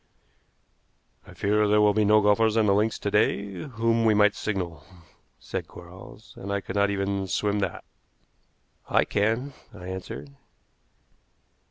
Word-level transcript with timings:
"I 1.27 1.35
fear 1.35 1.67
there 1.67 1.79
will 1.79 1.93
be 1.93 2.05
no 2.05 2.21
golfers 2.21 2.57
on 2.57 2.65
the 2.65 2.73
links 2.73 2.97
to 2.97 3.11
day 3.11 3.51
to 3.53 3.67
whom 3.67 4.03
we 4.03 4.15
might 4.15 4.33
signal," 4.33 4.83
said 5.39 5.67
Quarles; 5.67 6.33
"and 6.37 6.51
I 6.51 6.59
could 6.59 6.75
not 6.75 6.89
even 6.89 7.27
swim 7.27 7.59
that." 7.59 7.83
"I 8.89 9.05
can," 9.05 9.53
I 9.71 9.89
answered. 9.89 10.31